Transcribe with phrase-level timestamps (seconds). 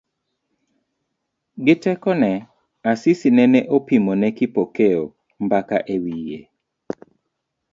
[1.65, 2.31] Gi tekone,
[2.91, 5.03] Asisi nene opimone Kipokeo
[5.43, 6.39] mbaka e wiye.